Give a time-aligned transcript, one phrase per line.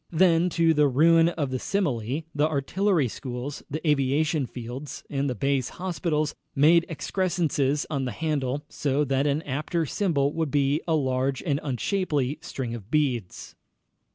[0.09, 5.35] Then, to the ruin of the simile, the artillery schools, the aviation fields, and the
[5.35, 10.95] base hospitals made excrescences on the handle, so that an apter symbol would be a
[10.95, 13.53] large and unshapely string of beads.